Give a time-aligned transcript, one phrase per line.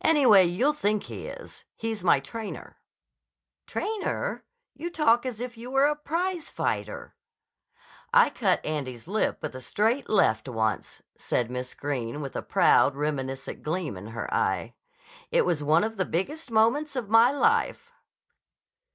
[0.00, 1.66] "Anyway, you'll think he is.
[1.76, 2.78] He's my trainer."
[3.66, 4.42] "Trainer!
[4.72, 7.14] You talk as if you were a prizefighter."
[8.10, 12.96] "I cut Andy's lip with a straight left once," said Miss Greene with a proud,
[12.96, 14.72] reminiscent gleam in her eye.
[15.30, 17.92] "It was one of the biggest moments of my life."